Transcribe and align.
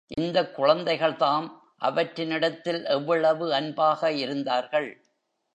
இந்தக் 0.17 0.59
குழந்தைகள்தாம் 0.59 1.47
அவற்றினிடத்தில் 1.81 2.85
எவ்வளவு 2.87 3.53
அன்பாக 3.53 4.11
இருந்தார்கள்! 4.17 4.89